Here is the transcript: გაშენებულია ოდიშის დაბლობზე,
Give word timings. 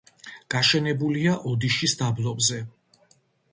გაშენებულია 0.53 1.35
ოდიშის 1.53 1.95
დაბლობზე, 2.01 2.61